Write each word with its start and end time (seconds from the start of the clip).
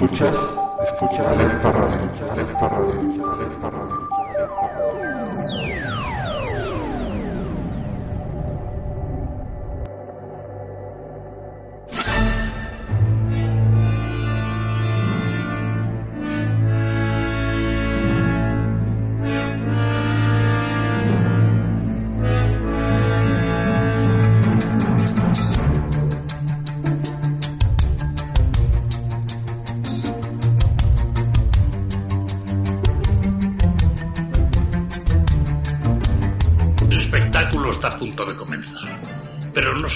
Escuchas, 0.00 0.32
escuchas, 0.84 1.26
alerta 1.26 1.72
radio, 1.72 2.30
alerta 2.30 2.68
radio, 2.68 3.32
alerta 3.32 3.70
radio. 3.70 4.07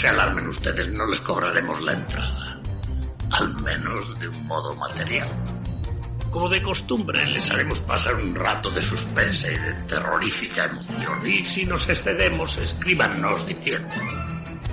Se 0.02 0.08
alarmen 0.08 0.48
ustedes, 0.48 0.88
no 0.88 1.06
les 1.06 1.20
cobraremos 1.20 1.80
la 1.82 1.92
entrada. 1.92 2.60
Al 3.30 3.62
menos 3.62 4.18
de 4.18 4.28
un 4.28 4.46
modo 4.46 4.74
material. 4.76 5.28
Como 6.30 6.48
de 6.48 6.62
costumbre, 6.62 7.26
les 7.26 7.50
haremos 7.50 7.80
pasar 7.80 8.16
un 8.16 8.34
rato 8.34 8.70
de 8.70 8.82
suspense 8.82 9.52
y 9.52 9.58
de 9.58 9.74
terrorífica 9.86 10.64
emoción. 10.64 11.26
Y 11.26 11.44
si 11.44 11.64
nos 11.66 11.88
excedemos, 11.88 12.56
escríbanos 12.56 13.46
diciendo. 13.46 13.94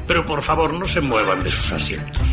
Pero 0.07 0.25
por 0.25 0.41
favor, 0.41 0.73
no 0.73 0.85
se 0.85 1.01
muevan 1.01 1.39
de 1.41 1.51
sus 1.51 1.71
asientos. 1.71 2.27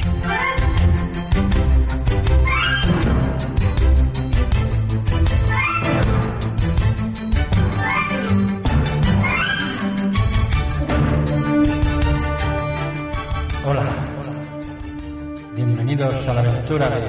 Bienvenidos 15.96 16.28
a 16.28 16.34
la 16.34 16.40
aventura 16.40 16.90
de... 16.90 17.00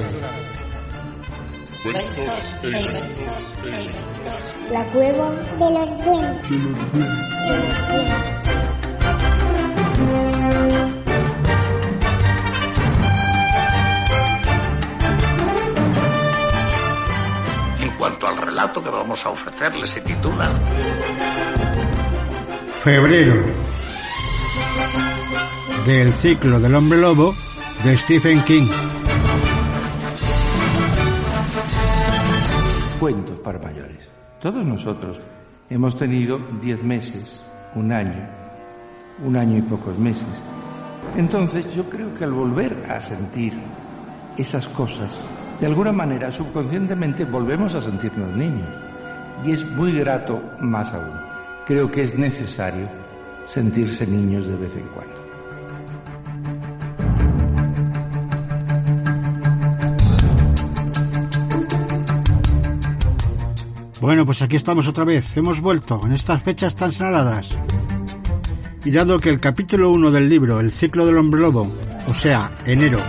La 4.72 4.84
cueva 4.86 5.30
de 5.30 5.70
los 5.74 6.04
duendes. 6.04 6.50
En 17.80 17.90
cuanto 17.98 18.26
al 18.26 18.38
relato 18.38 18.82
que 18.82 18.88
vamos 18.88 19.26
a 19.26 19.28
ofrecerles, 19.28 19.90
se 19.90 20.00
titula 20.00 20.48
Febrero 22.82 23.42
del 25.84 26.14
ciclo 26.14 26.58
del 26.58 26.74
hombre 26.74 26.98
lobo 26.98 27.34
de 27.84 27.96
Stephen 27.96 28.42
King. 28.42 28.68
Cuentos 32.98 33.38
para 33.38 33.58
mayores. 33.58 34.08
Todos 34.40 34.64
nosotros 34.64 35.20
hemos 35.70 35.96
tenido 35.96 36.38
10 36.60 36.82
meses, 36.82 37.40
un 37.74 37.92
año, 37.92 38.28
un 39.24 39.36
año 39.36 39.58
y 39.58 39.62
pocos 39.62 39.96
meses. 39.98 40.28
Entonces 41.16 41.72
yo 41.74 41.88
creo 41.88 42.12
que 42.14 42.24
al 42.24 42.32
volver 42.32 42.86
a 42.90 43.00
sentir 43.00 43.54
esas 44.36 44.68
cosas, 44.68 45.10
de 45.60 45.66
alguna 45.66 45.92
manera 45.92 46.32
subconscientemente 46.32 47.24
volvemos 47.24 47.74
a 47.74 47.82
sentirnos 47.82 48.36
niños. 48.36 48.68
Y 49.44 49.52
es 49.52 49.64
muy 49.72 49.92
grato 49.92 50.42
más 50.60 50.92
aún. 50.92 51.20
Creo 51.64 51.88
que 51.90 52.02
es 52.02 52.18
necesario 52.18 52.88
sentirse 53.46 54.06
niños 54.06 54.48
de 54.48 54.56
vez 54.56 54.74
en 54.76 54.88
cuando. 54.88 55.27
Bueno, 64.00 64.24
pues 64.24 64.42
aquí 64.42 64.54
estamos 64.54 64.86
otra 64.86 65.04
vez. 65.04 65.36
Hemos 65.36 65.60
vuelto 65.60 66.00
en 66.04 66.12
estas 66.12 66.42
fechas 66.42 66.74
tan 66.76 66.92
señaladas. 66.92 67.58
Y 68.84 68.92
dado 68.92 69.18
que 69.18 69.28
el 69.28 69.40
capítulo 69.40 69.90
1 69.90 70.12
del 70.12 70.28
libro 70.28 70.60
El 70.60 70.70
ciclo 70.70 71.04
del 71.04 71.18
hombre 71.18 71.40
lobo, 71.40 71.68
o 72.06 72.14
sea, 72.14 72.52
enero, 72.64 73.00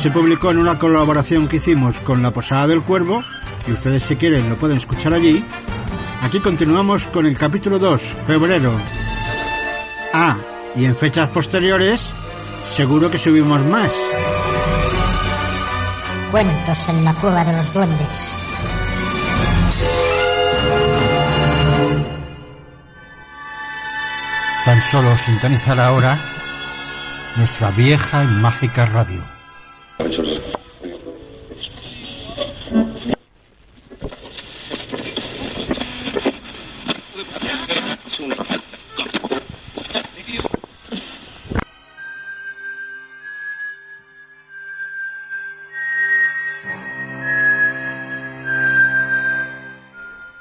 se 0.00 0.10
publicó 0.12 0.52
en 0.52 0.58
una 0.58 0.78
colaboración 0.78 1.48
que 1.48 1.56
hicimos 1.56 1.98
con 2.00 2.22
la 2.22 2.30
Posada 2.30 2.68
del 2.68 2.84
Cuervo, 2.84 3.22
y 3.66 3.72
ustedes 3.72 4.04
si 4.04 4.14
quieren 4.14 4.48
lo 4.48 4.56
pueden 4.56 4.78
escuchar 4.78 5.12
allí, 5.12 5.44
aquí 6.22 6.38
continuamos 6.38 7.06
con 7.08 7.26
el 7.26 7.36
capítulo 7.36 7.80
2, 7.80 8.00
febrero. 8.26 8.72
Ah, 10.12 10.36
y 10.76 10.84
en 10.84 10.96
fechas 10.96 11.28
posteriores, 11.30 12.10
seguro 12.70 13.10
que 13.10 13.18
subimos 13.18 13.62
más. 13.64 13.92
Cuentos 16.30 16.88
en 16.88 17.04
la 17.04 17.14
cueva 17.14 17.44
de 17.44 17.56
los 17.56 17.74
duendes. 17.74 18.23
Tan 24.64 24.80
solo 24.90 25.14
sintonizar 25.18 25.78
ahora 25.78 26.18
nuestra 27.36 27.70
vieja 27.70 28.24
y 28.24 28.28
mágica 28.28 28.86
radio. 28.86 29.22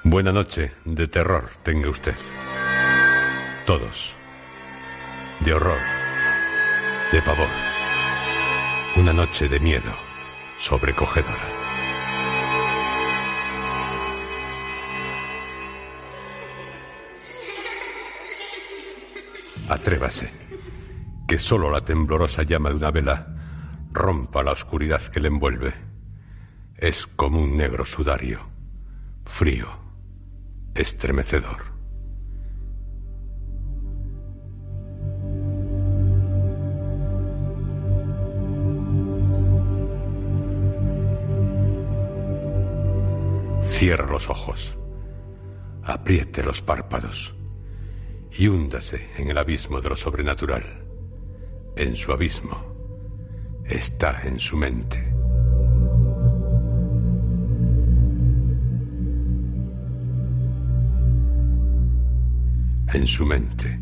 Buena 0.05 0.31
noche 0.31 0.71
de 0.85 1.07
terror 1.09 1.49
tenga 1.63 1.89
usted. 1.89 2.15
Todos. 3.65 4.17
De 5.39 5.53
horror. 5.53 5.79
De 7.13 7.21
pavor. 7.21 7.47
Una 8.97 9.13
noche 9.13 9.47
de 9.47 9.57
miedo 9.57 9.93
sobrecogedora. 10.59 11.49
Atrévase, 19.69 20.29
que 21.25 21.37
solo 21.37 21.71
la 21.71 21.85
temblorosa 21.85 22.43
llama 22.43 22.69
de 22.69 22.75
una 22.75 22.91
vela 22.91 23.27
rompa 23.93 24.43
la 24.43 24.51
oscuridad 24.51 25.01
que 25.03 25.21
le 25.21 25.29
envuelve. 25.29 25.73
Es 26.75 27.07
como 27.07 27.41
un 27.41 27.55
negro 27.55 27.85
sudario, 27.85 28.41
frío, 29.23 29.67
estremecedor. 30.75 31.72
Cierra 43.83 44.09
los 44.09 44.29
ojos, 44.29 44.77
apriete 45.83 46.41
los 46.41 46.61
párpados 46.61 47.35
y 48.31 48.47
húndase 48.47 49.09
en 49.17 49.29
el 49.29 49.37
abismo 49.37 49.81
de 49.81 49.89
lo 49.89 49.97
sobrenatural. 49.97 50.85
En 51.75 51.97
su 51.97 52.13
abismo 52.13 52.63
está 53.65 54.21
en 54.23 54.39
su 54.39 54.55
mente. 54.55 54.99
En 62.93 63.05
su 63.05 63.25
mente, 63.25 63.81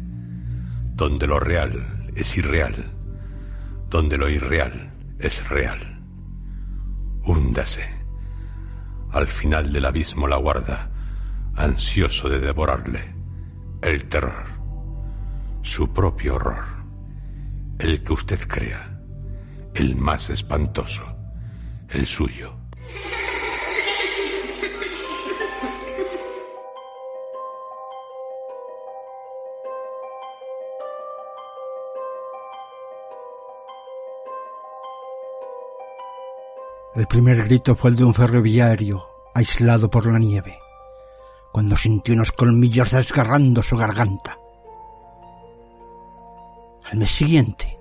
donde 0.96 1.28
lo 1.28 1.40
real 1.40 2.12
es 2.16 2.36
irreal, 2.40 2.92
donde 3.88 4.18
lo 4.18 4.28
irreal 4.30 4.96
es 5.20 5.48
real. 5.48 6.02
Húndase 7.24 8.01
al 9.12 9.28
final 9.28 9.74
del 9.74 9.86
abismo 9.86 10.28
la 10.28 10.38
guarda, 10.38 10.90
ansioso 11.56 12.30
de 12.30 12.40
devorarle, 12.40 13.14
el 13.82 14.06
terror, 14.06 14.46
su 15.62 15.92
propio 15.92 16.36
horror, 16.36 16.64
el 17.80 18.04
que 18.04 18.14
usted 18.14 18.40
crea, 18.48 19.00
el 19.74 19.96
más 19.96 20.30
espantoso, 20.30 21.04
el 21.90 22.08
suyo. 22.08 22.61
El 37.02 37.08
primer 37.08 37.44
grito 37.46 37.76
fue 37.76 37.90
el 37.90 37.96
de 37.96 38.04
un 38.04 38.14
ferroviario 38.14 39.04
aislado 39.34 39.90
por 39.90 40.06
la 40.06 40.20
nieve, 40.20 40.60
cuando 41.52 41.76
sintió 41.76 42.14
unos 42.14 42.32
colmillos 42.32 42.92
desgarrando 42.92 43.64
su 43.64 43.76
garganta. 43.76 44.38
Al 46.84 47.00
mes 47.00 47.10
siguiente, 47.10 47.76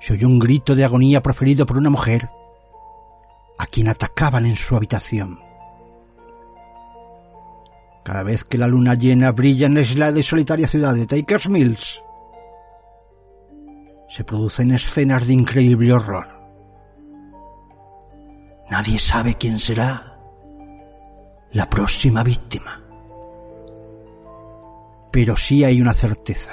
se 0.00 0.14
oyó 0.14 0.28
un 0.28 0.38
grito 0.38 0.74
de 0.74 0.86
agonía 0.86 1.20
proferido 1.20 1.66
por 1.66 1.76
una 1.76 1.90
mujer 1.90 2.30
a 3.58 3.66
quien 3.66 3.86
atacaban 3.88 4.46
en 4.46 4.56
su 4.56 4.74
habitación. 4.76 5.38
Cada 8.02 8.22
vez 8.22 8.44
que 8.44 8.56
la 8.56 8.66
luna 8.66 8.94
llena 8.94 9.30
brilla 9.32 9.66
en 9.66 9.74
la 9.74 9.80
aislada 9.80 10.18
y 10.18 10.22
solitaria 10.22 10.68
ciudad 10.68 10.94
de 10.94 11.06
Takers 11.06 11.50
Mills, 11.50 12.00
se 14.08 14.24
producen 14.24 14.70
escenas 14.70 15.26
de 15.26 15.34
increíble 15.34 15.92
horror. 15.92 16.35
Nadie 18.70 18.98
sabe 18.98 19.34
quién 19.34 19.58
será 19.58 20.18
la 21.52 21.70
próxima 21.70 22.22
víctima. 22.22 22.82
Pero 25.10 25.36
sí 25.36 25.64
hay 25.64 25.80
una 25.80 25.94
certeza. 25.94 26.52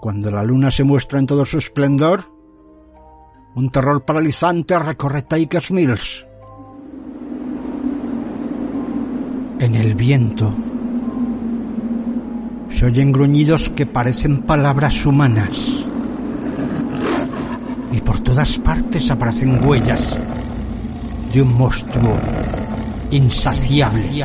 Cuando 0.00 0.30
la 0.30 0.42
luna 0.42 0.70
se 0.70 0.84
muestra 0.84 1.18
en 1.18 1.26
todo 1.26 1.44
su 1.44 1.58
esplendor, 1.58 2.24
un 3.54 3.70
terror 3.70 4.04
paralizante 4.04 4.78
recorre 4.78 5.22
Takers 5.22 5.70
Mills. 5.70 6.26
En 9.60 9.74
el 9.74 9.94
viento 9.94 10.54
se 12.70 12.86
oyen 12.86 13.12
gruñidos 13.12 13.70
que 13.70 13.86
parecen 13.86 14.42
palabras 14.42 15.04
humanas. 15.04 15.84
Y 17.98 18.00
por 18.00 18.20
todas 18.20 18.58
partes 18.58 19.10
aparecen 19.10 19.60
huellas 19.66 20.16
de 21.32 21.42
un 21.42 21.52
monstruo 21.52 22.16
insaciable. 23.10 24.24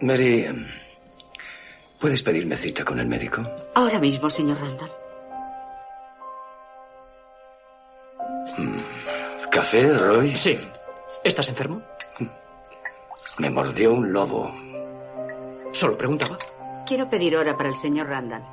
Mary, 0.00 0.46
¿puedes 2.00 2.22
pedirme 2.22 2.56
cita 2.56 2.84
con 2.84 2.98
el 2.98 3.06
médico? 3.06 3.42
Ahora 3.74 3.98
mismo, 3.98 4.28
señor 4.28 4.60
Randall. 4.60 4.90
¿Café, 9.50 9.96
Roy? 9.96 10.36
Sí. 10.36 10.58
¿Estás 11.22 11.48
enfermo? 11.48 11.82
Me 13.38 13.50
mordió 13.50 13.92
un 13.92 14.12
lobo. 14.12 14.50
Solo 15.72 15.96
preguntaba. 15.96 16.36
Quiero 16.86 17.08
pedir 17.08 17.36
hora 17.36 17.56
para 17.56 17.68
el 17.68 17.76
señor 17.76 18.08
Randall. 18.08 18.44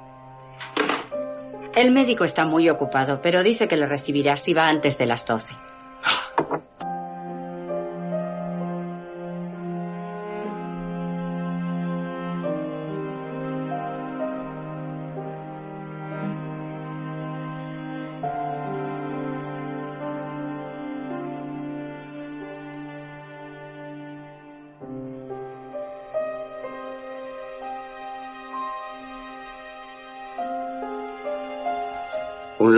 El 1.75 1.91
médico 1.91 2.23
está 2.23 2.45
muy 2.45 2.69
ocupado, 2.69 3.21
pero 3.21 3.43
dice 3.43 3.67
que 3.67 3.77
le 3.77 3.85
recibirá 3.87 4.37
si 4.37 4.53
va 4.53 4.69
antes 4.69 4.97
de 4.97 5.05
las 5.05 5.25
12. 5.25 5.53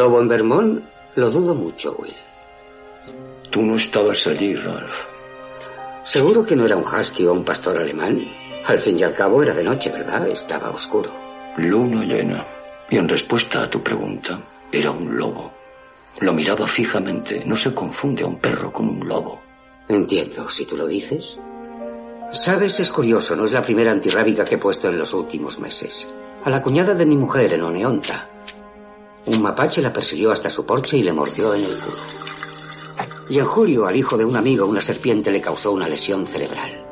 Lobo 0.03 0.19
en 0.19 0.27
Vermont? 0.27 0.83
Lo 1.15 1.29
dudo 1.29 1.55
mucho, 1.55 1.95
Will. 1.97 2.13
Tú 3.49 3.61
no 3.61 3.75
estabas 3.75 4.27
allí, 4.27 4.53
Ralph. 4.53 4.93
Seguro 6.03 6.45
que 6.45 6.57
no 6.57 6.65
era 6.65 6.75
un 6.75 6.83
husky 6.83 7.25
o 7.25 7.31
un 7.31 7.45
pastor 7.45 7.77
alemán. 7.77 8.21
Al 8.65 8.81
fin 8.81 8.99
y 8.99 9.03
al 9.03 9.13
cabo 9.13 9.41
era 9.41 9.53
de 9.53 9.63
noche, 9.63 9.91
¿verdad? 9.91 10.27
Estaba 10.27 10.71
oscuro. 10.71 11.09
Luna 11.55 12.03
llena. 12.03 12.45
Y 12.89 12.97
en 12.97 13.07
respuesta 13.07 13.63
a 13.63 13.69
tu 13.69 13.81
pregunta, 13.81 14.41
era 14.73 14.91
un 14.91 15.17
lobo. 15.17 15.53
Lo 16.19 16.33
miraba 16.33 16.67
fijamente. 16.67 17.45
No 17.45 17.55
se 17.55 17.73
confunde 17.73 18.23
a 18.23 18.27
un 18.27 18.39
perro 18.39 18.73
con 18.73 18.89
un 18.89 19.07
lobo. 19.07 19.39
Entiendo, 19.87 20.49
si 20.49 20.65
tú 20.65 20.75
lo 20.75 20.85
dices. 20.85 21.39
Sabes, 22.33 22.77
es 22.81 22.91
curioso, 22.91 23.37
no 23.37 23.45
es 23.45 23.53
la 23.53 23.63
primera 23.63 23.93
antirrábica 23.93 24.43
que 24.43 24.55
he 24.55 24.57
puesto 24.57 24.89
en 24.89 24.97
los 24.97 25.13
últimos 25.13 25.59
meses. 25.59 26.05
A 26.43 26.49
la 26.49 26.61
cuñada 26.61 26.93
de 26.93 27.05
mi 27.05 27.15
mujer 27.15 27.53
en 27.53 27.61
Oneonta. 27.61 28.27
Un 29.25 29.41
mapache 29.41 29.81
la 29.81 29.93
persiguió 29.93 30.31
hasta 30.31 30.49
su 30.49 30.65
porche 30.65 30.97
y 30.97 31.03
le 31.03 31.13
mordió 31.13 31.53
en 31.53 31.63
el 31.63 31.71
culo. 31.71 31.97
Y 33.29 33.39
en 33.39 33.45
julio 33.45 33.85
al 33.85 33.95
hijo 33.95 34.17
de 34.17 34.25
un 34.25 34.35
amigo 34.35 34.65
una 34.65 34.81
serpiente 34.81 35.31
le 35.31 35.41
causó 35.41 35.71
una 35.71 35.87
lesión 35.87 36.25
cerebral. 36.25 36.85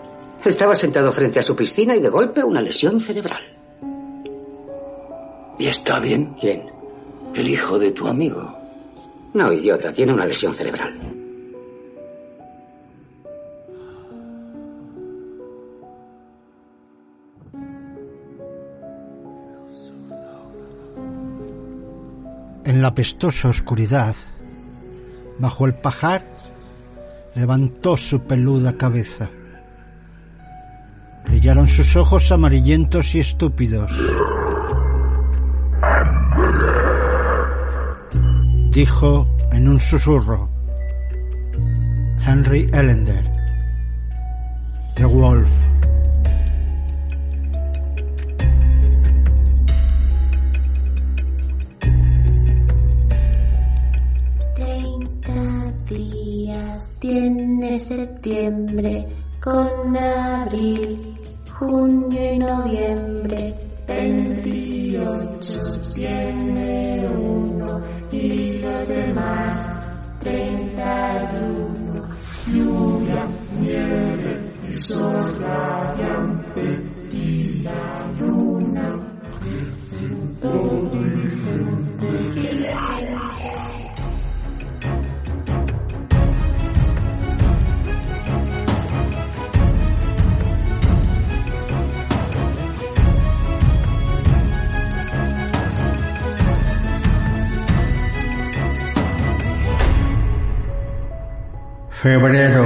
Estaba 0.43 0.73
sentado 0.75 1.11
frente 1.11 1.39
a 1.39 1.43
su 1.43 1.55
piscina 1.55 1.95
y 1.95 1.99
de 1.99 2.09
golpe 2.09 2.43
una 2.43 2.61
lesión 2.61 2.99
cerebral. 2.99 3.41
¿Y 5.59 5.67
está 5.67 5.99
bien? 5.99 6.35
¿Quién? 6.39 6.71
El 7.35 7.47
hijo 7.49 7.77
de 7.77 7.91
tu 7.91 8.07
amigo. 8.07 8.57
No, 9.33 9.51
idiota, 9.53 9.93
tiene 9.93 10.13
una 10.13 10.25
lesión 10.25 10.55
cerebral. 10.55 11.20
En 22.71 22.81
la 22.81 22.95
pestosa 22.95 23.49
oscuridad, 23.49 24.15
bajo 25.39 25.65
el 25.65 25.73
pajar, 25.73 26.23
levantó 27.35 27.97
su 27.97 28.21
peluda 28.21 28.77
cabeza. 28.77 29.29
Brillaron 31.25 31.67
sus 31.67 31.97
ojos 31.97 32.31
amarillentos 32.31 33.13
y 33.13 33.19
estúpidos. 33.19 33.91
Dijo 38.69 39.27
en 39.51 39.67
un 39.67 39.77
susurro. 39.77 40.49
Henry 42.25 42.69
Ellender. 42.71 43.29
The 44.95 45.03
Wolf. 45.03 45.60
Tiene 56.99 57.73
septiembre 57.73 59.07
con 59.41 59.97
abril, 59.97 61.17
junio 61.57 62.33
y 62.33 62.39
noviembre. 62.39 63.55
Veintiocho 63.87 65.61
tiene 65.93 67.09
uno 67.09 67.81
y 68.11 68.59
los 68.59 68.87
demás 68.87 70.09
treinta 70.21 71.33
y 71.33 71.43
uno. 71.43 72.09
Lluvia, 72.47 73.27
nieve 73.59 74.41
y 74.69 74.73
sol 74.73 75.37
radiante 75.39 76.83
y 77.11 77.61
la 77.63 78.00
Febrero. 102.01 102.65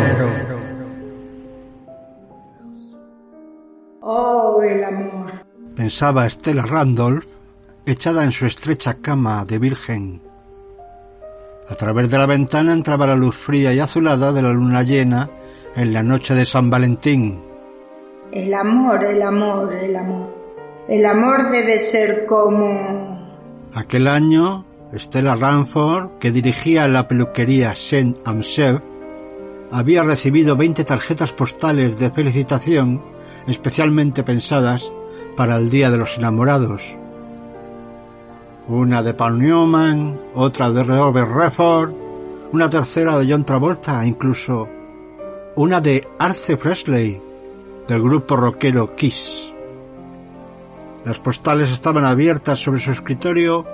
Oh, 4.00 4.62
el 4.64 4.82
amor. 4.82 5.32
Pensaba 5.76 6.30
Stella 6.30 6.66
Randolph, 6.66 7.26
echada 7.86 8.24
en 8.24 8.32
su 8.32 8.46
estrecha 8.46 8.94
cama 9.02 9.44
de 9.44 9.60
virgen, 9.60 10.22
A 11.68 11.76
través 11.76 12.10
de 12.10 12.18
la 12.18 12.28
ventana 12.28 12.72
entraba 12.72 13.08
la 13.08 13.16
luz 13.18 13.36
fría 13.36 13.74
y 13.74 13.80
azulada 13.80 14.32
de 14.32 14.42
la 14.42 14.54
luna 14.54 14.84
llena 14.84 15.30
en 15.76 15.92
la 15.92 16.02
noche 16.02 16.34
de 16.34 16.46
San 16.46 16.70
Valentín. 16.70 17.44
El 18.32 18.54
amor, 18.54 19.04
el 19.04 19.22
amor, 19.22 19.74
el 19.74 19.98
amor. 19.98 20.34
El 20.88 21.06
amor 21.06 21.50
debe 21.50 21.82
ser 21.82 22.26
como... 22.26 23.36
Aquel 23.74 24.08
año, 24.08 24.64
Stella 24.94 25.36
Ranford, 25.36 26.20
que 26.20 26.32
dirigía 26.32 26.88
la 26.88 27.08
peluquería 27.10 27.76
Saint 27.76 28.18
Amsel, 28.24 28.82
había 29.72 30.04
recibido 30.04 30.56
20 30.56 30.84
tarjetas 30.84 31.34
postales 31.34 32.00
de 32.00 32.12
felicitación 32.12 33.02
especialmente 33.48 34.24
pensadas 34.24 34.92
para 35.36 35.58
el 35.58 35.70
Día 35.70 35.90
de 35.92 35.98
los 35.98 36.18
Enamorados. 36.18 36.98
Una 38.68 39.04
de 39.04 39.14
Paul 39.14 39.40
Newman, 39.40 40.20
otra 40.34 40.72
de 40.72 40.84
Robert 40.84 41.30
Redford, 41.30 41.94
una 42.52 42.70
tercera 42.70 43.18
de 43.18 43.32
John 43.32 43.46
Travolta, 43.46 44.06
incluso 44.06 44.68
una 45.56 45.82
de 45.82 46.08
Arce 46.18 46.58
Presley, 46.58 47.22
del 47.88 48.02
grupo 48.02 48.36
rockero 48.36 48.96
Kiss. 48.96 49.54
Las 51.06 51.20
postales 51.20 51.72
estaban 51.72 52.04
abiertas 52.04 52.58
sobre 52.58 52.82
su 52.82 52.92
escritorio 52.92 53.66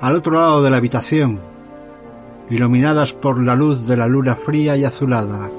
al 0.00 0.16
otro 0.16 0.32
lado 0.32 0.62
de 0.62 0.70
la 0.70 0.78
habitación, 0.78 1.40
iluminadas 2.50 3.12
por 3.12 3.42
la 3.42 3.54
luz 3.54 3.86
de 3.86 3.96
la 3.96 4.06
luna 4.06 4.36
fría 4.36 4.76
y 4.76 4.84
azulada. 4.84 5.50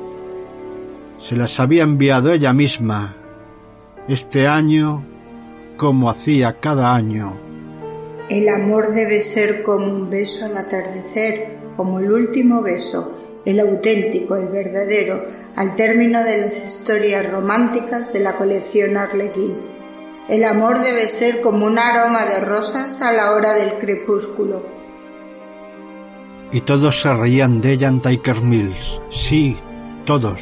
Se 1.20 1.36
las 1.36 1.60
había 1.60 1.84
enviado 1.84 2.32
ella 2.32 2.54
misma, 2.54 3.16
este 4.08 4.48
año 4.48 5.06
como 5.78 6.10
hacía 6.10 6.60
cada 6.60 6.94
año. 6.94 7.40
El 8.30 8.50
amor 8.50 8.94
debe 8.94 9.22
ser 9.22 9.64
como 9.64 9.88
un 9.88 10.10
beso 10.10 10.46
al 10.46 10.58
atardecer, 10.58 11.58
como 11.76 12.00
el 12.00 12.12
último 12.12 12.62
beso, 12.62 13.12
el 13.46 13.60
auténtico, 13.60 14.36
el 14.36 14.48
verdadero, 14.48 15.26
al 15.56 15.76
término 15.76 16.24
de 16.24 16.38
las 16.38 16.66
historias 16.66 17.30
románticas 17.30 18.14
de 18.14 18.20
la 18.20 18.38
colección 18.38 18.98
Arlequín. 18.98 19.58
El 20.30 20.44
amor 20.44 20.80
debe 20.80 21.08
ser 21.08 21.42
como 21.42 21.66
un 21.66 21.80
aroma 21.80 22.26
de 22.26 22.40
rosas 22.42 23.02
a 23.02 23.12
la 23.12 23.32
hora 23.32 23.54
del 23.54 23.74
crepúsculo. 23.80 24.81
Y 26.52 26.62
todos 26.62 27.02
se 27.02 27.14
reían 27.14 27.62
de 27.62 27.74
ella 27.74 27.88
en 27.88 28.02
Tiker 28.02 28.42
Mills. 28.42 29.00
Sí, 29.12 29.58
todos. 30.06 30.42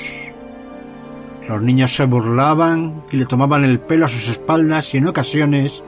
Los 1.47 1.61
niños 1.61 1.95
se 1.95 2.05
burlaban 2.05 3.03
y 3.11 3.17
le 3.17 3.25
tomaban 3.25 3.63
el 3.63 3.79
pelo 3.79 4.05
a 4.05 4.09
sus 4.09 4.27
espaldas 4.27 4.93
y 4.93 4.97
en 4.97 5.07
ocasiones, 5.07 5.83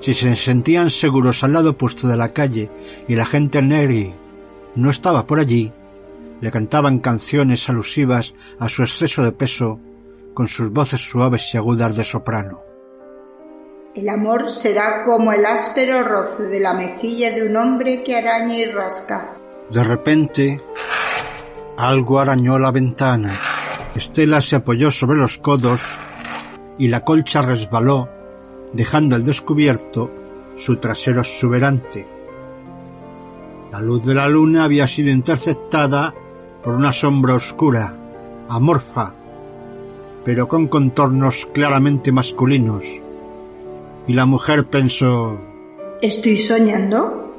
si 0.00 0.14
se 0.14 0.36
sentían 0.36 0.90
seguros 0.90 1.42
al 1.44 1.54
lado 1.54 1.70
opuesto 1.70 2.08
de 2.08 2.16
la 2.16 2.32
calle 2.32 2.70
y 3.08 3.14
la 3.14 3.26
gente 3.26 3.62
Neri 3.62 4.12
no 4.74 4.90
estaba 4.90 5.26
por 5.26 5.38
allí, 5.38 5.72
le 6.40 6.50
cantaban 6.50 6.98
canciones 6.98 7.68
alusivas 7.68 8.34
a 8.58 8.68
su 8.68 8.82
exceso 8.82 9.22
de 9.22 9.32
peso 9.32 9.80
con 10.34 10.48
sus 10.48 10.70
voces 10.70 11.00
suaves 11.00 11.54
y 11.54 11.56
agudas 11.56 11.96
de 11.96 12.04
soprano. 12.04 12.65
El 13.96 14.10
amor 14.10 14.50
será 14.50 15.04
como 15.06 15.32
el 15.32 15.46
áspero 15.46 16.02
roce 16.02 16.42
de 16.42 16.60
la 16.60 16.74
mejilla 16.74 17.30
de 17.30 17.46
un 17.46 17.56
hombre 17.56 18.02
que 18.02 18.14
araña 18.14 18.58
y 18.58 18.66
rasca. 18.66 19.38
De 19.70 19.82
repente, 19.82 20.60
algo 21.78 22.20
arañó 22.20 22.58
la 22.58 22.72
ventana. 22.72 23.32
Estela 23.94 24.42
se 24.42 24.56
apoyó 24.56 24.90
sobre 24.90 25.16
los 25.16 25.38
codos 25.38 25.80
y 26.76 26.88
la 26.88 27.04
colcha 27.04 27.40
resbaló, 27.40 28.10
dejando 28.74 29.16
al 29.16 29.24
descubierto 29.24 30.10
su 30.56 30.76
trasero 30.76 31.20
exuberante. 31.20 32.06
La 33.72 33.80
luz 33.80 34.04
de 34.04 34.14
la 34.14 34.28
luna 34.28 34.64
había 34.64 34.86
sido 34.88 35.10
interceptada 35.10 36.14
por 36.62 36.74
una 36.74 36.92
sombra 36.92 37.32
oscura, 37.32 37.96
amorfa, 38.46 39.14
pero 40.22 40.46
con 40.48 40.68
contornos 40.68 41.46
claramente 41.46 42.12
masculinos. 42.12 43.05
Y 44.06 44.12
la 44.12 44.26
mujer 44.26 44.66
pensó 44.66 45.38
¿Estoy 46.02 46.36
soñando? 46.36 47.34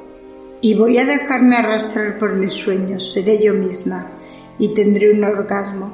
Y 0.62 0.74
voy 0.74 0.98
a 0.98 1.06
dejarme 1.06 1.56
arrastrar 1.56 2.18
por 2.18 2.34
mis 2.36 2.54
sueños, 2.54 3.12
seré 3.14 3.42
yo 3.44 3.54
misma 3.54 4.12
y 4.58 4.70
tendré 4.74 5.12
un 5.12 5.24
orgasmo. 5.24 5.94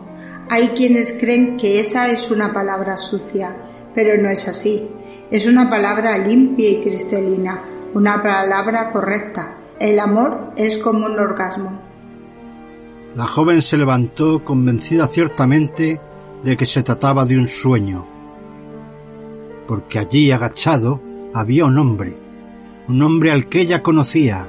Hay 0.49 0.69
quienes 0.69 1.11
creen 1.13 1.57
que 1.57 1.81
esa 1.81 2.09
es 2.09 2.31
una 2.31 2.53
palabra 2.53 2.97
sucia, 2.97 3.55
pero 3.93 4.21
no 4.21 4.29
es 4.29 4.47
así. 4.47 4.87
Es 5.29 5.45
una 5.45 5.69
palabra 5.69 6.17
limpia 6.17 6.69
y 6.69 6.81
cristalina, 6.81 7.63
una 7.93 8.23
palabra 8.23 8.91
correcta. 8.91 9.57
El 9.79 9.99
amor 9.99 10.53
es 10.55 10.77
como 10.77 11.05
un 11.05 11.19
orgasmo. 11.19 11.81
La 13.15 13.25
joven 13.27 13.61
se 13.61 13.77
levantó 13.77 14.43
convencida 14.43 15.07
ciertamente 15.07 15.99
de 16.43 16.57
que 16.57 16.65
se 16.65 16.81
trataba 16.81 17.25
de 17.25 17.37
un 17.37 17.47
sueño, 17.47 18.05
porque 19.67 19.99
allí 19.99 20.31
agachado 20.31 21.01
había 21.33 21.65
un 21.65 21.77
hombre, 21.77 22.17
un 22.87 23.01
hombre 23.01 23.31
al 23.31 23.47
que 23.47 23.61
ella 23.61 23.81
conocía, 23.81 24.47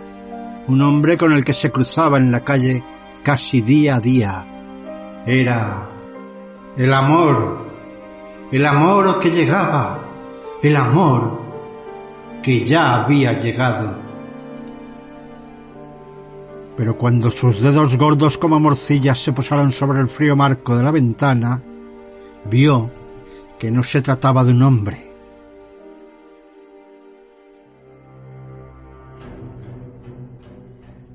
un 0.67 0.81
hombre 0.83 1.17
con 1.17 1.33
el 1.33 1.45
que 1.45 1.55
se 1.55 1.71
cruzaba 1.71 2.19
en 2.19 2.33
la 2.33 2.45
calle 2.45 2.83
casi 3.23 3.61
día 3.61 3.97
a 3.97 4.01
día. 4.01 4.47
Era 5.27 5.89
el 6.77 6.93
amor, 6.93 7.67
el 8.51 8.67
amor 8.67 9.21
que 9.21 9.31
llegaba, 9.31 10.01
el 10.63 10.77
amor 10.77 11.41
que 12.43 12.65
ya 12.65 13.03
había 13.03 13.33
llegado. 13.39 14.05
Pero 16.77 16.99
cuando 16.99 17.31
sus 17.31 17.61
dedos 17.61 17.97
gordos 17.97 18.37
como 18.37 18.59
morcillas 18.59 19.23
se 19.23 19.33
posaron 19.33 19.71
sobre 19.71 20.01
el 20.01 20.09
frío 20.09 20.35
marco 20.35 20.77
de 20.77 20.83
la 20.83 20.91
ventana, 20.91 21.63
vio 22.51 22.91
que 23.65 23.71
no 23.71 23.83
se 23.83 24.03
trataba 24.03 24.45
de 24.45 24.53
un 24.53 24.61
hombre. 24.61 25.11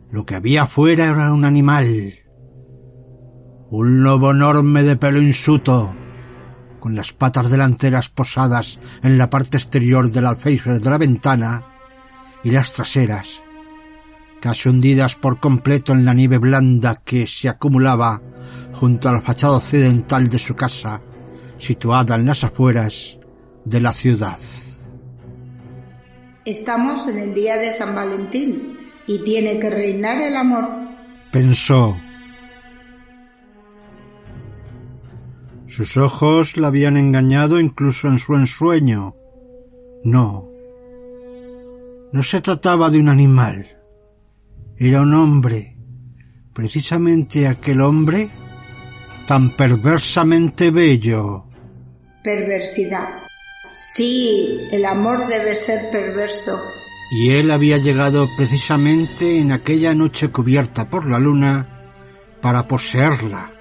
Lo 0.09 0.25
que 0.25 0.33
había 0.33 0.63
afuera 0.63 1.05
era 1.05 1.31
un 1.31 1.45
animal, 1.45 2.15
un 3.69 4.01
lobo 4.01 4.31
enorme 4.31 4.81
de 4.81 4.95
pelo 4.95 5.21
insuto, 5.21 5.93
con 6.79 6.95
las 6.95 7.13
patas 7.13 7.51
delanteras 7.51 8.09
posadas 8.09 8.79
en 9.03 9.19
la 9.19 9.29
parte 9.29 9.57
exterior 9.57 10.09
del 10.09 10.25
alféizar 10.25 10.81
de 10.81 10.89
la 10.89 10.97
ventana 10.97 11.67
y 12.43 12.49
las 12.49 12.71
traseras, 12.71 13.43
casi 14.41 14.69
hundidas 14.69 15.15
por 15.15 15.39
completo 15.39 15.91
en 15.93 16.03
la 16.03 16.15
nieve 16.15 16.39
blanda 16.39 16.95
que 16.95 17.27
se 17.27 17.47
acumulaba 17.47 18.19
junto 18.73 19.07
a 19.07 19.11
la 19.11 19.21
fachada 19.21 19.57
occidental 19.57 20.29
de 20.29 20.39
su 20.39 20.55
casa, 20.55 21.03
situada 21.59 22.15
en 22.15 22.25
las 22.25 22.43
afueras 22.43 23.19
de 23.65 23.81
la 23.81 23.93
ciudad. 23.93 24.39
Estamos 26.45 27.07
en 27.07 27.19
el 27.19 27.33
día 27.35 27.57
de 27.57 27.71
San 27.71 27.93
Valentín 27.93 28.77
y 29.05 29.23
tiene 29.23 29.59
que 29.59 29.69
reinar 29.69 30.21
el 30.21 30.35
amor. 30.35 30.67
Pensó. 31.31 31.95
Sus 35.67 35.97
ojos 35.97 36.57
la 36.57 36.69
habían 36.69 36.97
engañado 36.97 37.59
incluso 37.59 38.07
en 38.07 38.17
su 38.17 38.33
ensueño. 38.35 39.15
No. 40.03 40.49
No 42.11 42.23
se 42.23 42.41
trataba 42.41 42.89
de 42.89 42.99
un 42.99 43.09
animal. 43.09 43.77
Era 44.77 45.01
un 45.01 45.13
hombre. 45.13 45.77
Precisamente 46.53 47.47
aquel 47.47 47.81
hombre 47.81 48.31
tan 49.27 49.55
perversamente 49.55 50.71
bello. 50.71 51.48
Perversidad. 52.23 53.07
Sí, 53.69 54.59
el 54.71 54.85
amor 54.85 55.27
debe 55.27 55.55
ser 55.55 55.89
perverso. 55.89 56.59
Y 57.11 57.31
él 57.31 57.49
había 57.51 57.77
llegado 57.77 58.27
precisamente 58.35 59.37
en 59.37 59.51
aquella 59.51 59.95
noche 59.95 60.29
cubierta 60.29 60.89
por 60.89 61.09
la 61.09 61.19
luna 61.19 61.67
para 62.41 62.67
poseerla. 62.67 63.51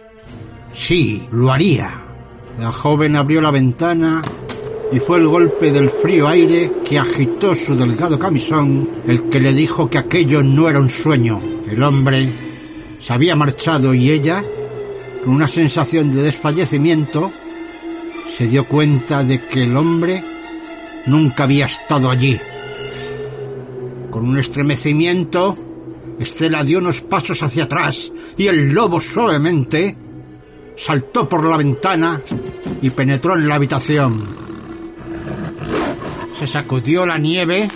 Sí, 0.72 1.26
lo 1.30 1.52
haría. 1.52 2.04
La 2.58 2.72
joven 2.72 3.16
abrió 3.16 3.40
la 3.40 3.50
ventana 3.50 4.22
y 4.90 4.98
fue 4.98 5.18
el 5.18 5.28
golpe 5.28 5.70
del 5.70 5.90
frío 5.90 6.26
aire 6.26 6.72
que 6.84 6.98
agitó 6.98 7.54
su 7.54 7.76
delgado 7.76 8.18
camisón 8.18 8.88
el 9.06 9.28
que 9.28 9.40
le 9.40 9.52
dijo 9.52 9.88
que 9.88 9.98
aquello 9.98 10.42
no 10.42 10.68
era 10.68 10.80
un 10.80 10.90
sueño. 10.90 11.40
El 11.70 11.82
hombre 11.82 12.28
se 12.98 13.12
había 13.12 13.36
marchado 13.36 13.94
y 13.94 14.10
ella, 14.10 14.42
con 15.24 15.34
una 15.34 15.48
sensación 15.48 16.14
de 16.14 16.22
desfallecimiento, 16.22 17.32
se 18.30 18.46
dio 18.46 18.66
cuenta 18.68 19.24
de 19.24 19.46
que 19.46 19.64
el 19.64 19.76
hombre 19.76 20.24
nunca 21.06 21.44
había 21.44 21.66
estado 21.66 22.10
allí. 22.10 22.38
Con 24.10 24.28
un 24.28 24.38
estremecimiento, 24.38 25.56
Estela 26.18 26.64
dio 26.64 26.78
unos 26.78 27.00
pasos 27.02 27.42
hacia 27.42 27.64
atrás 27.64 28.12
y 28.36 28.46
el 28.46 28.72
lobo 28.72 29.00
suavemente 29.00 29.96
saltó 30.76 31.28
por 31.28 31.44
la 31.44 31.56
ventana 31.56 32.22
y 32.80 32.90
penetró 32.90 33.34
en 33.34 33.48
la 33.48 33.56
habitación. 33.56 34.36
Se 36.38 36.46
sacudió 36.46 37.04
la 37.04 37.18
nieve, 37.18 37.68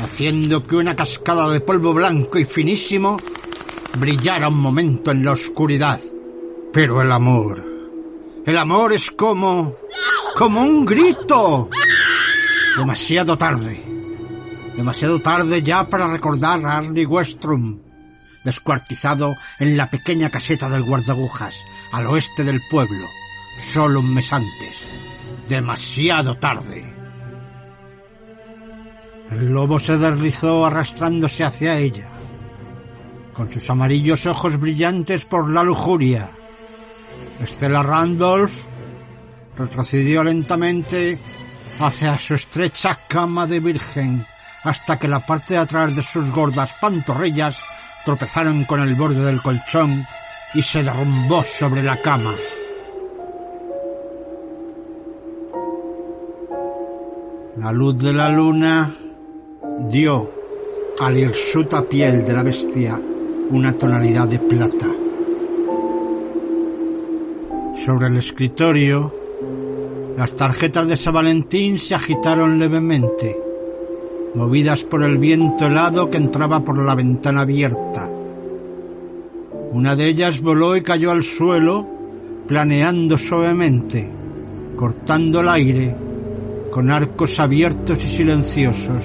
haciendo 0.00 0.66
que 0.66 0.76
una 0.76 0.94
cascada 0.94 1.50
de 1.50 1.60
polvo 1.60 1.94
blanco 1.94 2.38
y 2.38 2.44
finísimo 2.44 3.18
brillara 3.98 4.48
un 4.48 4.58
momento 4.58 5.10
en 5.10 5.24
la 5.24 5.32
oscuridad. 5.32 6.00
Pero 6.72 7.02
el 7.02 7.10
amor, 7.10 7.69
el 8.50 8.58
amor 8.58 8.92
es 8.92 9.12
como, 9.12 9.76
como 10.36 10.62
un 10.62 10.84
grito. 10.84 11.70
Demasiado 12.76 13.38
tarde. 13.38 13.80
Demasiado 14.74 15.20
tarde 15.20 15.62
ya 15.62 15.88
para 15.88 16.08
recordar 16.08 16.64
a 16.66 16.78
Arnie 16.78 17.06
Westrom, 17.06 17.78
descuartizado 18.44 19.36
en 19.60 19.76
la 19.76 19.88
pequeña 19.88 20.30
caseta 20.30 20.68
del 20.68 20.82
guardagujas, 20.82 21.64
al 21.92 22.08
oeste 22.08 22.42
del 22.42 22.60
pueblo, 22.68 23.06
solo 23.62 24.00
un 24.00 24.12
mes 24.14 24.32
antes. 24.32 24.84
Demasiado 25.48 26.36
tarde. 26.36 26.92
El 29.30 29.50
lobo 29.50 29.78
se 29.78 29.96
deslizó 29.96 30.66
arrastrándose 30.66 31.44
hacia 31.44 31.78
ella, 31.78 32.10
con 33.32 33.48
sus 33.48 33.70
amarillos 33.70 34.26
ojos 34.26 34.58
brillantes 34.58 35.24
por 35.24 35.48
la 35.48 35.62
lujuria. 35.62 36.32
Estela 37.40 37.82
Randolph 37.82 38.52
retrocedió 39.56 40.22
lentamente 40.22 41.18
hacia 41.78 42.18
su 42.18 42.34
estrecha 42.34 43.00
cama 43.08 43.46
de 43.46 43.60
virgen 43.60 44.26
hasta 44.62 44.98
que 44.98 45.08
la 45.08 45.24
parte 45.24 45.54
de 45.54 45.60
atrás 45.60 45.94
de 45.96 46.02
sus 46.02 46.30
gordas 46.30 46.74
pantorrillas 46.80 47.58
tropezaron 48.04 48.64
con 48.64 48.80
el 48.80 48.94
borde 48.94 49.24
del 49.24 49.42
colchón 49.42 50.04
y 50.54 50.62
se 50.62 50.82
derrumbó 50.82 51.42
sobre 51.44 51.82
la 51.82 52.00
cama. 52.00 52.34
La 57.56 57.72
luz 57.72 58.02
de 58.02 58.12
la 58.12 58.28
luna 58.30 58.90
dio 59.88 60.32
a 61.00 61.10
la 61.10 61.18
hirsuta 61.18 61.82
piel 61.82 62.24
de 62.24 62.32
la 62.32 62.42
bestia 62.42 63.00
una 63.50 63.72
tonalidad 63.72 64.28
de 64.28 64.38
plata. 64.38 64.99
Sobre 67.90 68.06
el 68.06 68.18
escritorio, 68.18 69.12
las 70.16 70.32
tarjetas 70.34 70.86
de 70.86 70.94
San 70.94 71.12
Valentín 71.12 71.76
se 71.76 71.92
agitaron 71.92 72.56
levemente, 72.56 73.36
movidas 74.36 74.84
por 74.84 75.02
el 75.02 75.18
viento 75.18 75.66
helado 75.66 76.08
que 76.08 76.18
entraba 76.18 76.62
por 76.62 76.78
la 76.78 76.94
ventana 76.94 77.40
abierta. 77.40 78.08
Una 79.72 79.96
de 79.96 80.06
ellas 80.06 80.40
voló 80.40 80.76
y 80.76 80.82
cayó 80.82 81.10
al 81.10 81.24
suelo, 81.24 81.84
planeando 82.46 83.18
suavemente, 83.18 84.08
cortando 84.76 85.40
el 85.40 85.48
aire, 85.48 85.96
con 86.70 86.92
arcos 86.92 87.40
abiertos 87.40 88.04
y 88.04 88.06
silenciosos. 88.06 89.04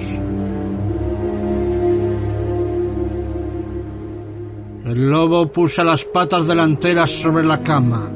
El 4.84 5.10
lobo 5.10 5.50
puso 5.50 5.82
las 5.82 6.04
patas 6.04 6.46
delanteras 6.46 7.10
sobre 7.10 7.44
la 7.44 7.60
cama, 7.64 8.12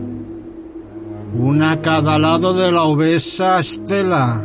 una 1.34 1.72
a 1.72 1.80
cada 1.80 2.18
lado 2.18 2.52
de 2.52 2.72
la 2.72 2.82
obesa 2.84 3.60
Estela, 3.60 4.44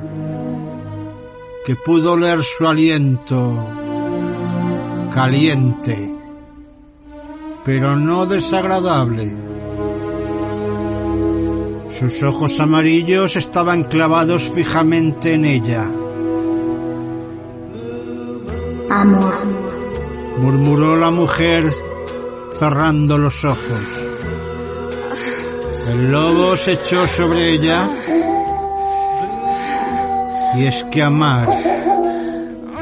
que 1.65 1.75
pudo 1.75 2.13
oler 2.13 2.43
su 2.43 2.67
aliento 2.67 3.65
caliente, 5.13 6.13
pero 7.63 7.95
no 7.95 8.25
desagradable. 8.25 9.35
Sus 11.89 12.21
ojos 12.23 12.59
amarillos 12.59 13.35
estaban 13.37 13.85
clavados 13.85 14.51
fijamente 14.53 15.33
en 15.33 15.45
ella. 15.45 15.91
Amor. 18.89 19.33
Murmuró 20.39 20.97
la 20.97 21.09
mujer 21.09 21.71
cerrando 22.51 23.17
los 23.17 23.45
ojos. 23.45 24.04
El 25.87 26.11
lobo 26.11 26.57
se 26.57 26.73
echó 26.73 27.05
sobre 27.05 27.51
ella. 27.51 27.87
Y 30.55 30.65
es 30.65 30.83
que 30.85 31.03
amar 31.03 31.47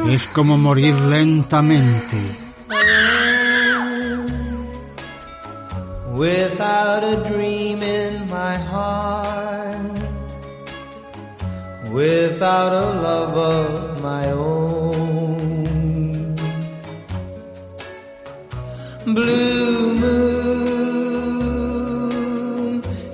es 0.10 0.28
como 0.28 0.58
morir 0.58 0.96
lentamente. 0.96 2.18
Without 6.16 7.04
a 7.04 7.16
dream 7.28 7.82
in 7.82 8.28
my 8.30 8.56
heart, 8.56 9.98
without 11.92 12.72
a 12.72 12.92
love 13.02 13.36
of 13.36 14.02
my 14.02 14.32
own. 14.32 14.74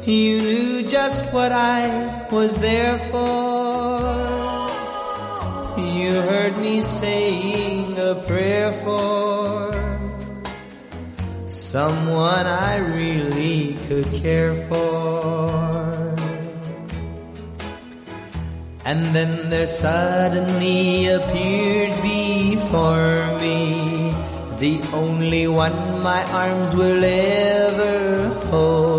You 0.07 0.41
knew 0.41 0.83
just 0.83 1.23
what 1.33 1.51
I 1.51 2.27
was 2.31 2.57
there 2.57 2.97
for. 3.11 3.99
You 5.79 6.11
heard 6.21 6.57
me 6.57 6.81
saying 6.81 7.97
a 7.97 8.15
prayer 8.27 8.71
for 8.83 9.71
someone 11.47 12.47
I 12.47 12.77
really 12.77 13.77
could 13.87 14.11
care 14.13 14.55
for. 14.67 16.15
And 18.85 19.05
then 19.15 19.49
there 19.49 19.67
suddenly 19.67 21.07
appeared 21.07 22.01
before 22.01 23.37
me 23.39 24.15
the 24.59 24.81
only 24.93 25.47
one 25.47 26.01
my 26.03 26.23
arms 26.31 26.75
will 26.75 27.03
ever 27.03 28.29
hold. 28.49 28.98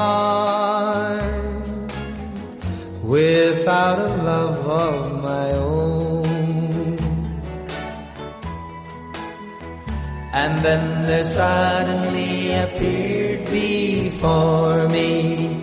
And 11.01 11.09
there 11.09 11.23
suddenly 11.23 12.53
appeared 12.53 13.49
before 13.49 14.87
me 14.89 15.59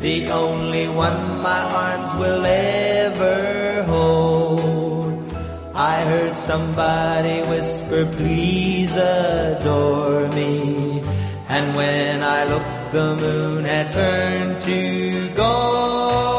the 0.00 0.28
only 0.28 0.86
one 0.86 1.40
my 1.40 1.60
arms 1.60 2.12
will 2.20 2.44
ever 2.44 3.84
hold. 3.84 5.32
I 5.74 6.02
heard 6.02 6.36
somebody 6.36 7.40
whisper, 7.48 8.04
please 8.04 8.94
adore 8.94 10.28
me. 10.28 11.00
And 11.48 11.74
when 11.74 12.22
I 12.22 12.44
looked, 12.44 12.92
the 12.92 13.16
moon 13.16 13.64
had 13.64 13.90
turned 13.94 14.60
to 14.60 15.30
gold. 15.30 16.32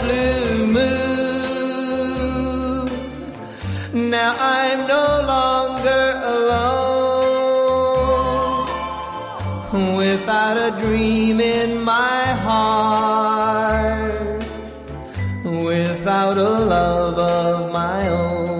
Blue 0.00 0.66
moon. 0.68 0.94
Now 4.08 4.36
I'm 4.38 4.86
without 10.24 10.56
a 10.56 10.70
dream 10.80 11.38
in 11.38 11.84
my 11.84 12.24
heart, 12.46 14.42
without 15.44 16.38
a 16.38 16.50
love 16.74 17.18
of 17.18 17.70
my 17.70 18.08
own. 18.08 18.54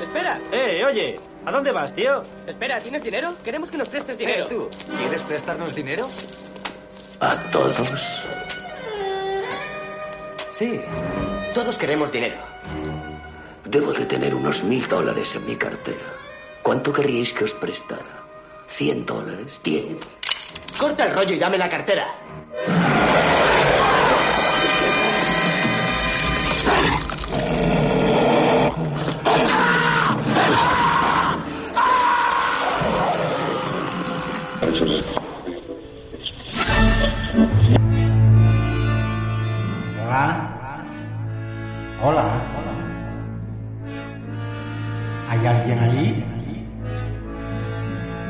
Espera. 0.00 0.38
Eh, 0.52 0.84
oye. 0.86 1.20
¿A 1.44 1.50
dónde 1.50 1.70
vas, 1.72 1.92
tío? 1.92 2.24
Espera, 2.48 2.80
¿tienes 2.80 3.02
dinero? 3.02 3.34
Queremos 3.44 3.70
que 3.70 3.76
nos 3.76 3.90
prestes 3.90 4.16
dinero. 4.16 4.46
Eh, 4.46 4.48
tú, 4.48 4.70
¿quieres 4.96 5.22
prestarnos 5.22 5.74
dinero? 5.74 6.08
¿A 7.20 7.36
todos? 7.50 8.22
Sí. 10.56 10.80
Todos 11.52 11.76
queremos 11.76 12.10
dinero. 12.10 12.36
Debo 13.64 13.92
de 13.92 14.06
tener 14.06 14.34
unos 14.34 14.64
mil 14.64 14.88
dólares 14.88 15.34
en 15.34 15.44
mi 15.44 15.56
cartera. 15.56 16.14
¿Cuánto 16.62 16.90
querríais 16.90 17.34
que 17.34 17.44
os 17.44 17.52
prestara? 17.52 18.24
¿Cien 18.66 19.04
dólares? 19.04 19.60
¿Diez? 19.62 19.98
Corta 20.78 21.04
el 21.04 21.14
rollo 21.14 21.34
y 21.34 21.38
dame 21.38 21.58
la 21.58 21.68
cartera. 21.68 22.14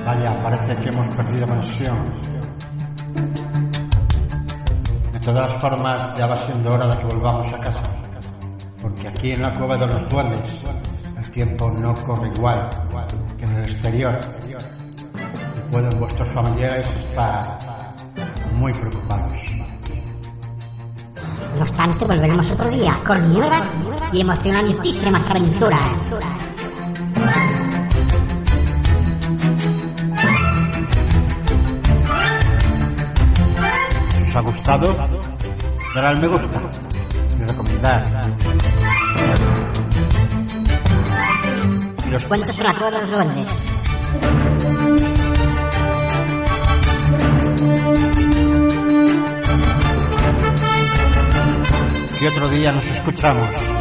Vaya, 0.09 0.42
parece 0.42 0.75
que 0.81 0.88
hemos 0.88 1.07
perdido 1.14 1.47
conexión. 1.47 1.99
De 5.12 5.21
todas 5.21 5.61
formas, 5.61 6.14
ya 6.16 6.27
va 6.27 6.35
siendo 6.47 6.73
hora 6.73 6.87
de 6.87 6.97
que 6.97 7.05
volvamos 7.05 7.53
a 7.53 7.61
casa. 7.61 7.83
Porque 8.81 9.07
aquí 9.07 9.33
en 9.33 9.42
la 9.42 9.53
cueva 9.53 9.77
de 9.77 9.87
los 9.87 10.09
duendes, 10.09 10.62
el 11.18 11.31
tiempo 11.31 11.71
no 11.73 11.92
corre 11.92 12.29
igual 12.35 12.71
que 13.37 13.44
en 13.44 13.57
el 13.57 13.64
exterior. 13.64 14.18
Y 15.59 15.71
pueden 15.71 16.01
vuestros 16.01 16.29
familiares 16.29 16.88
estar 16.88 17.59
muy 18.55 18.73
preocupados. 18.73 19.35
No 21.55 21.61
obstante, 21.61 22.07
volveremos 22.07 22.51
otro 22.51 22.71
día 22.71 22.97
con 23.07 23.31
nuevas 23.31 23.66
y 24.11 24.23
emocionantísimas 24.23 25.29
aventuras. 25.29 26.08
Gustado, 34.68 34.94
dar 35.94 36.04
al 36.04 36.20
me 36.20 36.26
gusta 36.26 36.61
y 37.38 37.42
recomendar. 37.42 38.37
Los 42.11 42.26
cuentos 42.26 42.57
cueva 42.57 42.90
de 42.90 43.00
los 43.00 43.11
duendes. 43.11 43.64
Que 52.18 52.28
otro 52.28 52.48
día 52.50 52.72
nos 52.72 52.85
escuchamos. 52.85 53.78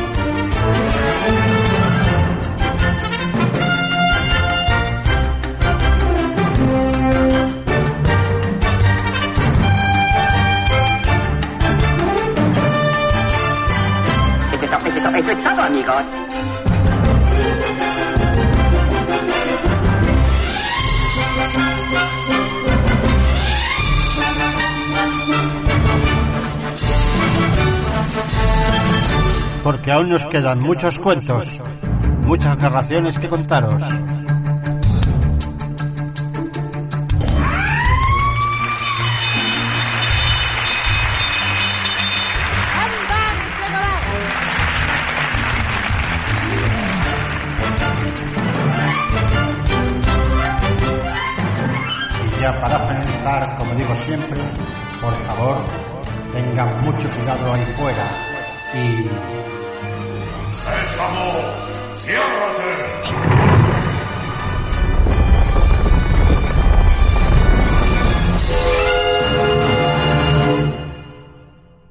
Porque 29.64 29.92
aún 29.92 30.10
nos 30.10 30.26
quedan 30.26 30.60
muchos 30.62 30.98
cuentos, 31.00 31.46
muchas 32.26 32.58
narraciones 32.58 33.20
que 33.20 33.28
contaros. 33.28 33.84
para 52.62 52.80
finalizar, 52.88 53.56
como 53.58 53.74
digo 53.76 53.96
siempre, 53.96 54.40
por 55.02 55.14
favor, 55.28 55.58
tengan 56.32 56.82
mucho 56.84 57.10
cuidado 57.10 57.54
ahí 57.54 57.66
fuera 57.78 58.06
y... 58.74 59.10
¡Sésamo, 60.52 61.34
ciérrate! 62.06 63.68
Yeah. 68.48 68.87